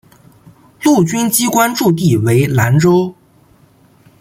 [0.81, 3.13] 陆军机关驻地为兰州。